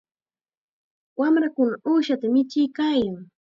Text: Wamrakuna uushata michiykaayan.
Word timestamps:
Wamrakuna 1.19 1.75
uushata 1.89 2.25
michiykaayan. 2.33 3.15